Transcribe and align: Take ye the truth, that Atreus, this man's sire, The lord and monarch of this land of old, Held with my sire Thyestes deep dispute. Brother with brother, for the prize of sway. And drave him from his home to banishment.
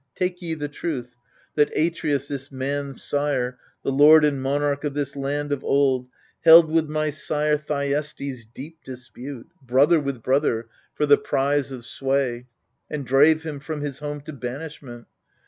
Take 0.15 0.41
ye 0.41 0.55
the 0.55 0.67
truth, 0.67 1.15
that 1.53 1.69
Atreus, 1.77 2.27
this 2.27 2.51
man's 2.51 3.03
sire, 3.03 3.59
The 3.83 3.91
lord 3.91 4.25
and 4.25 4.41
monarch 4.41 4.83
of 4.83 4.95
this 4.95 5.15
land 5.15 5.51
of 5.51 5.63
old, 5.63 6.07
Held 6.43 6.71
with 6.71 6.89
my 6.89 7.11
sire 7.11 7.55
Thyestes 7.55 8.47
deep 8.51 8.77
dispute. 8.83 9.49
Brother 9.61 9.99
with 9.99 10.23
brother, 10.23 10.69
for 10.95 11.05
the 11.05 11.17
prize 11.19 11.71
of 11.71 11.85
sway. 11.85 12.47
And 12.89 13.05
drave 13.05 13.43
him 13.43 13.59
from 13.59 13.81
his 13.81 13.99
home 13.99 14.21
to 14.21 14.33
banishment. 14.33 15.05